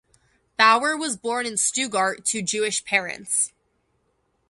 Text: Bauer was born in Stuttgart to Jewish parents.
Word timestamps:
Bauer 0.57 0.97
was 0.97 1.15
born 1.15 1.45
in 1.45 1.57
Stuttgart 1.57 2.25
to 2.25 2.41
Jewish 2.41 2.83
parents. 2.85 3.53